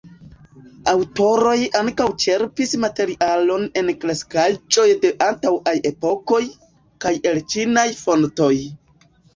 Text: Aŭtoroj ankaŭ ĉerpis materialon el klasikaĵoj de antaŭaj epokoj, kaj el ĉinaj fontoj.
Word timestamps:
Aŭtoroj 0.93 1.53
ankaŭ 1.79 2.07
ĉerpis 2.23 2.73
materialon 2.87 3.67
el 3.83 3.93
klasikaĵoj 4.05 4.89
de 5.05 5.15
antaŭaj 5.29 5.79
epokoj, 5.95 6.45
kaj 7.07 7.17
el 7.33 7.43
ĉinaj 7.55 7.91
fontoj. 8.05 8.55